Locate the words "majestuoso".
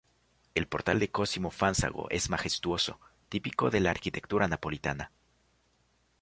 2.31-2.99